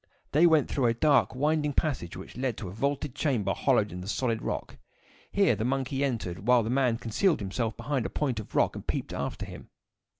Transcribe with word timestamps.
They 0.31 0.47
went 0.47 0.67
through 0.67 0.87
a 0.87 0.95
dark, 0.95 1.35
winding 1.35 1.73
passage, 1.73 2.17
which 2.17 2.35
led 2.35 2.57
to 2.57 2.67
a 2.67 2.71
vaulted 2.71 3.13
chamber 3.13 3.53
hollowed 3.53 3.91
in 3.91 4.01
the 4.01 4.07
solid 4.07 4.41
rock. 4.41 4.77
Here 5.31 5.55
the 5.55 5.63
monkey 5.63 6.03
entered, 6.03 6.47
while 6.47 6.63
the 6.63 6.71
man 6.71 6.97
concealed 6.97 7.39
himself 7.39 7.77
behind 7.77 8.07
a 8.07 8.09
point 8.09 8.39
of 8.39 8.55
rock 8.55 8.75
and 8.75 8.87
peeped 8.87 9.13
after 9.13 9.45
him. 9.45 9.69